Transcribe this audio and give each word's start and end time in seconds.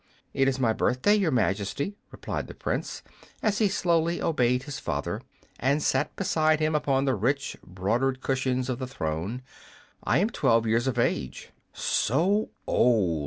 "It 0.33 0.47
is 0.47 0.59
my 0.59 0.73
birthday, 0.73 1.13
Your 1.13 1.29
Majesty," 1.29 1.93
replied 2.09 2.47
the 2.47 2.55
Prince, 2.55 3.03
as 3.43 3.59
he 3.59 3.67
slowly 3.69 4.19
obeyed 4.19 4.63
his 4.63 4.79
father 4.79 5.21
and 5.59 5.83
sat 5.83 6.15
beside 6.15 6.59
him 6.59 6.73
upon 6.73 7.05
the 7.05 7.13
rich 7.13 7.55
broidered 7.63 8.19
cushions 8.19 8.67
of 8.67 8.79
the 8.79 8.87
throne. 8.87 9.43
"I 10.03 10.17
am 10.17 10.31
twelve 10.31 10.65
years 10.65 10.87
of 10.87 10.97
age." 10.97 11.51
"So 11.71 12.49
old!" 12.65 13.19